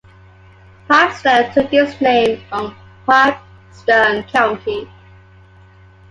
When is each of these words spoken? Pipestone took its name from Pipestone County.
Pipestone 0.87 1.51
took 1.53 1.71
its 1.71 2.01
name 2.01 2.41
from 2.49 2.75
Pipestone 3.05 4.23
County. 4.23 4.89